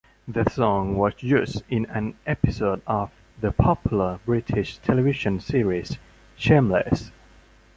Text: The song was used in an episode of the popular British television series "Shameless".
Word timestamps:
The 0.27 0.49
song 0.49 0.97
was 0.97 1.21
used 1.21 1.61
in 1.69 1.85
an 1.85 2.15
episode 2.25 2.81
of 2.87 3.11
the 3.39 3.51
popular 3.51 4.19
British 4.25 4.79
television 4.79 5.39
series 5.39 5.99
"Shameless". 6.35 7.11